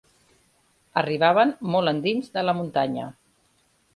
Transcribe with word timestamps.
Arribaven 1.01 1.51
molt 1.75 1.93
endins 1.93 2.33
de 2.37 2.45
la 2.47 2.57
muntanya 2.61 3.07